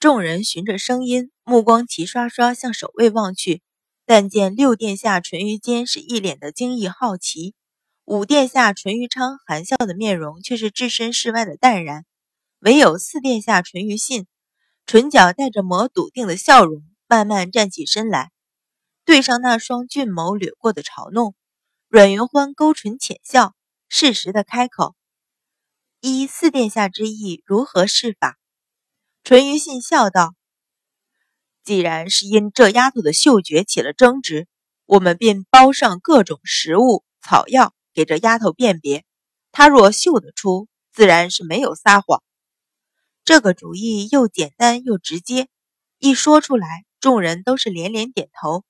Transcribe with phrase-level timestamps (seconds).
[0.00, 3.62] 众人循着声音，目光齐刷刷向守卫望去，
[4.06, 7.56] 但见六殿下淳于坚是一脸的惊异好奇，
[8.04, 12.06] 五殿下淳于昌含笑的面容却是置身事外的淡然，
[12.60, 14.28] 唯有四殿下淳于信，
[14.86, 18.30] 唇角带着抹笃定的笑容，慢慢站起身来，
[19.04, 21.34] 对上那双俊眸掠过的嘲弄，
[21.88, 23.52] 阮云欢勾唇浅笑，
[23.88, 24.94] 适时的开口。
[26.00, 28.38] 依四殿下之意，如何是法？
[29.28, 30.34] 淳于信笑道
[31.62, 34.48] ：“既然是因这丫头的嗅觉起了争执，
[34.86, 39.04] 我们便包上各种食物草药给这丫头辨别。
[39.52, 42.22] 她若嗅得出，自然是没有撒谎。
[43.22, 45.48] 这个主意又简单又直接，
[45.98, 48.64] 一说出来，众人都是连连点头。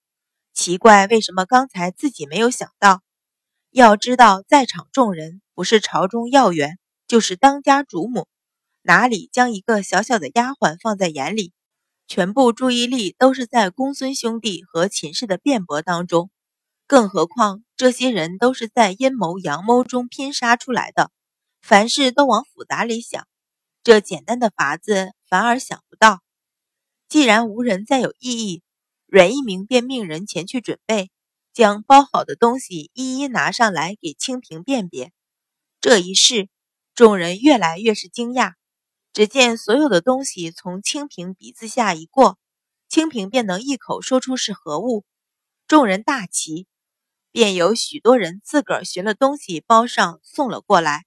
[0.52, 3.00] 奇怪，为什么刚才自己没有想到？
[3.70, 8.26] 要知道，在场众人不是朝中要员。”就是当家主母，
[8.82, 11.52] 哪里将一个小小的丫鬟放在眼里？
[12.06, 16.30] 全部注意力都是在公孙兄弟和秦氏的辩驳当中。
[16.86, 21.10] 更何况这些人都是在阴谋阳谋中拼杀出来的，
[21.60, 23.28] 凡事都往复杂里想，
[23.82, 26.22] 这简单的法子反而想不到。
[27.08, 28.62] 既然无人再有异议，
[29.06, 31.10] 阮一鸣便命人前去准备，
[31.52, 35.12] 将包好的东西一一拿上来给清平辨别。
[35.80, 36.48] 这一试。
[36.94, 38.54] 众人越来越是惊讶，
[39.18, 42.38] 只见所有的东西从清平鼻子下一过，
[42.88, 45.04] 清平便能一口说出是何物。
[45.66, 46.68] 众人大奇，
[47.32, 51.04] 便有许多人自个儿寻了东西包上送了过来，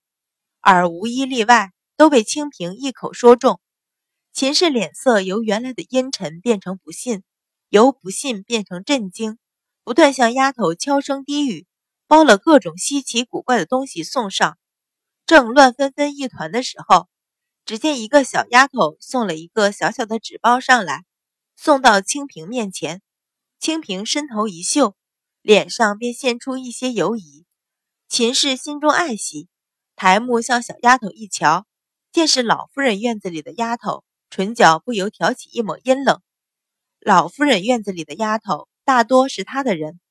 [0.60, 3.62] 而无一例外都被清平一口说中。
[4.34, 7.24] 秦氏脸色由原来的阴沉变成不信，
[7.70, 9.38] 由不信变成震惊，
[9.86, 11.66] 不断向丫头悄声低语，
[12.08, 14.58] 包了各种稀奇古怪的东西送上。
[15.26, 17.08] 正乱纷纷一团的时候，
[17.72, 21.06] 只见一个小丫头送了一个小小的纸包上来，
[21.56, 23.02] 送到清平面前。
[23.62, 24.98] 清平伸头一嗅，
[25.42, 27.46] 脸上便现出一些犹疑。
[28.10, 29.48] 秦氏心中爱喜，
[29.96, 31.66] 抬目向小丫头一瞧，
[32.12, 36.20] 见是老夫人院子里的丫头，唇角不由挑起一抹阴冷。
[37.00, 40.02] 老夫人院子里的丫头大多是她的人。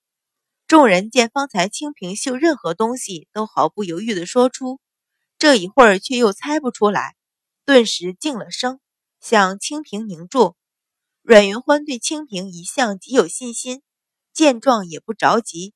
[0.67, 4.81] 众人见方才清平嗅任何东西都毫不犹豫地说出。
[5.37, 7.17] 这一会儿却又猜不出来，
[7.71, 8.81] 顿时静了声，
[9.21, 10.57] 向清平凝住。
[11.23, 13.81] 阮云欢对清平一向极有信心，
[14.33, 15.73] 见状也不着急，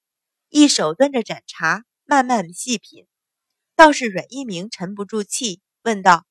[0.49, 3.07] 一手端着盏茶，慢慢细品。
[3.77, 6.27] 倒是阮一鸣沉不住气，问道：“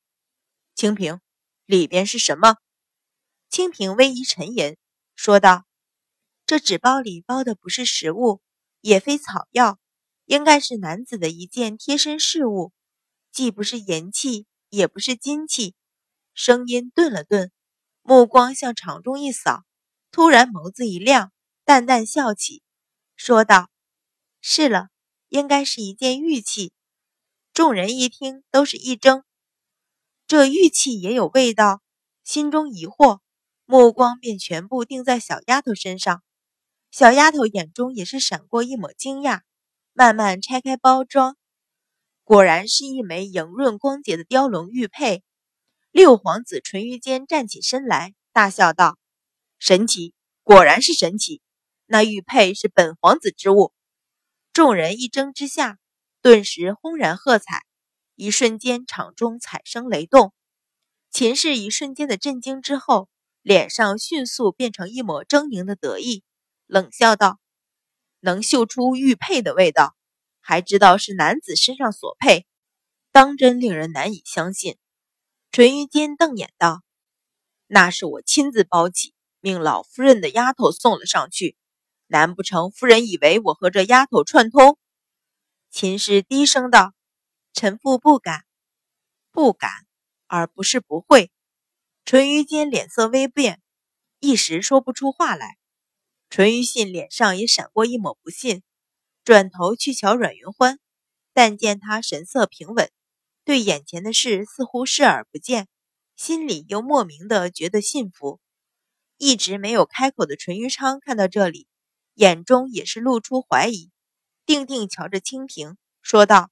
[0.76, 1.22] 清平，
[1.66, 2.58] 里边是什么？”
[3.50, 4.76] 清平微一沉吟，
[5.16, 5.64] 说道
[6.46, 8.42] ：“这纸包里包的不是食物，
[8.82, 9.80] 也非草药，
[10.26, 12.74] 应该是男子的一件贴身饰物。”
[13.32, 15.76] 既不是银器，也不是金器。
[16.34, 17.52] 声音顿了顿，
[18.02, 19.62] 目光向场中一扫，
[20.12, 21.32] 突然眸子一亮，
[21.64, 22.64] 淡淡笑起，
[23.16, 23.70] 说道
[24.42, 24.88] ：“是了，
[25.30, 26.74] 应该是一件玉器。”
[27.54, 29.24] 众人一听，都是一怔。
[30.26, 31.84] 这玉器也有味道，
[32.24, 33.20] 心中疑惑，
[33.66, 36.24] 目光便全部定在小丫头身上。
[36.90, 39.42] 小丫头眼中也是闪过一抹惊讶，
[39.94, 41.38] 慢慢拆开包装。
[42.24, 45.24] 果然是一枚莹润光洁的雕龙玉佩。
[45.92, 48.98] 六皇子淳于坚站起身来，大笑道
[49.60, 51.42] ：“神奇，果然是神奇！
[51.86, 53.74] 那玉佩是本皇子之物。”
[54.54, 55.78] 众人一怔之下，
[56.22, 57.64] 顿时轰然喝彩。
[58.16, 60.34] 一瞬间，场中彩声雷动。
[61.12, 63.10] 秦氏一瞬间的震惊之后，
[63.42, 66.24] 脸上迅速变成一抹狰狞的得意，
[66.68, 67.40] 冷笑道
[68.22, 69.96] ：“能嗅出玉佩的味道。”
[70.46, 72.46] 还知道是男子身上所配，
[73.14, 74.78] 当真令人难以相信。
[75.52, 76.84] 淳于坚瞪眼道
[77.66, 81.56] ：“那是我亲自包起，命老夫人的丫头送了上去。
[82.08, 84.78] 难不成夫人以为我和这丫头串通？”
[85.72, 86.94] 秦氏低声道
[87.54, 88.44] ：“臣妇不敢，
[89.32, 89.72] 不敢，
[90.28, 91.32] 而不是不会。”
[92.04, 93.62] 淳于坚脸色微变，
[94.20, 95.58] 一时说不出话来。
[96.30, 98.62] 淳于信脸上也闪过一抹不信。
[99.24, 100.80] 转头去瞧阮云欢，
[101.34, 102.92] 但见他神色平稳，
[103.46, 105.70] 对眼前的事似乎视而不见，
[106.18, 108.42] 心里又莫名的觉得幸福。
[109.18, 111.68] 一直没有开口的淳于昌看到这里，
[112.16, 113.92] 眼中也是露出怀疑，
[114.46, 116.52] 定定瞧着清平，说道：“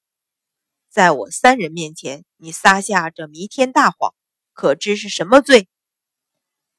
[0.88, 4.14] 在我三人面前，你撒下这弥天大谎，
[4.54, 5.68] 可知是什么罪？”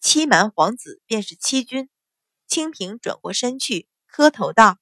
[0.02, 1.88] 欺瞒皇子便是欺君。
[2.48, 4.80] 清平转过身去，磕头道。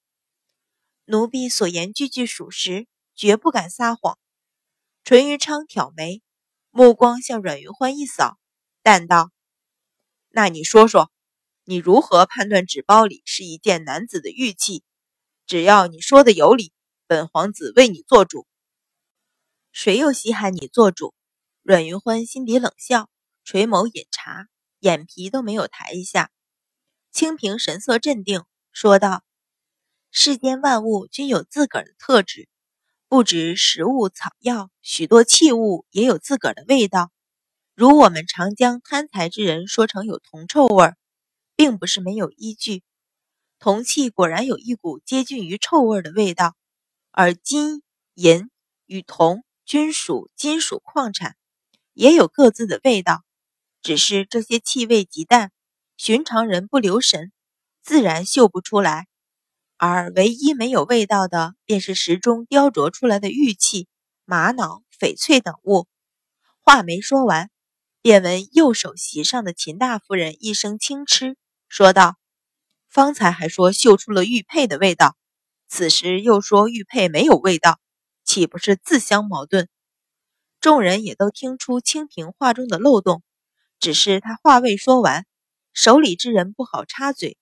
[1.05, 4.17] 奴婢所言句句属实，绝不敢撒谎。
[5.03, 6.21] 淳于昌挑眉，
[6.69, 8.37] 目光向阮云欢一扫，
[8.83, 9.31] 淡道
[10.29, 11.11] ：“那你说说，
[11.63, 14.83] 你如何判断纸包里是一件男子的玉器？
[15.47, 16.71] 只要你说的有理，
[17.07, 18.47] 本皇子为你做主。
[19.71, 21.13] 谁又稀罕你做主？
[21.63, 23.09] 阮云欢心底冷笑，
[23.43, 24.47] 垂眸饮茶，
[24.79, 26.31] 眼皮都没有抬一下。
[27.11, 29.23] 清平神色镇定，说道
[30.13, 32.49] ：“世间万物均有自个儿的特质，
[33.07, 37.11] 不止食物草药，许多器物也有自个儿的味道。
[37.75, 40.97] 如我们常将贪财之人说成有铜臭味儿，
[41.55, 42.83] 并不是没有依据。
[43.57, 46.55] 铜器果然有一股接近于臭味的味道，
[47.11, 47.81] 而金
[48.13, 48.49] 银
[48.87, 51.37] 与铜均属金属矿产，
[51.93, 53.23] 也有各自的味道，
[53.81, 55.51] 只是这些气味极淡。”
[55.95, 57.31] 寻常人不留神，
[57.81, 59.07] 自然嗅不出来，
[59.83, 63.87] 而唯一没有味道的，便是石中雕琢出来的玉器、
[64.25, 65.87] 玛瑙、翡翠等物。
[66.59, 67.49] 话没说完，
[68.03, 71.35] 便闻右手席上的秦大夫人一声轻嗤，
[71.67, 72.17] 说道
[72.89, 75.17] ：“方才还说嗅出了玉佩的味道，
[75.67, 77.79] 此时又说玉佩没有味道，
[78.23, 79.67] 岂不是自相矛盾？”
[80.61, 83.23] 众人也都听出清平话中的漏洞，
[83.79, 85.25] 只是他话未说完。
[85.73, 87.35] 手里之人不好插嘴，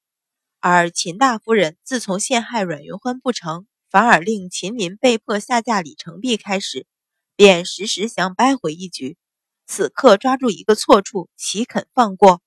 [0.62, 6.86] 而秦大夫人自从陷害阮云欢不成，反而令秦林被迫下嫁李成璧开始，
[7.38, 9.16] 便时时想掰回一局。
[9.66, 12.42] 此刻抓住一个错处，岂肯放过？